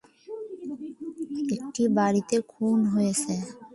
[1.55, 3.33] একটি বাড়িতে খুন হয়েছে।